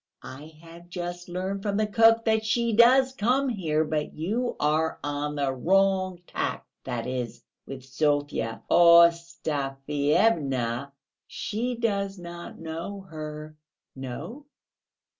[0.23, 4.97] "I have just learned from the cook that she does come here; but you are
[5.03, 10.91] on the wrong tack, that is, with Sofya Ostafyevna...
[11.27, 13.55] she does not know her...."
[13.95, 14.47] "No?